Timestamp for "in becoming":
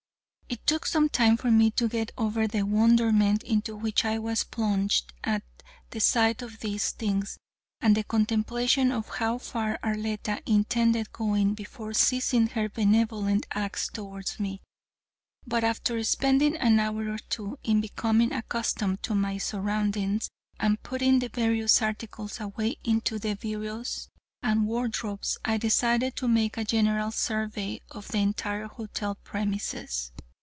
17.63-18.33